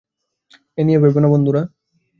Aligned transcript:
এ 0.77 0.81
নিয়ে 0.83 0.99
ভেবো 1.03 1.19
না 1.19 1.27
বন্ধুরা। 1.27 1.61